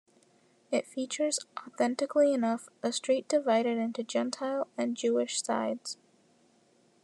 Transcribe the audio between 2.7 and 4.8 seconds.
a street divided into 'gentile'